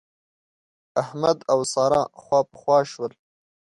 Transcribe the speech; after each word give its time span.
احمد 1.01 1.37
او 1.51 1.59
سارا 1.73 2.01
خواپخوا 2.23 2.79
شول. 2.91 3.11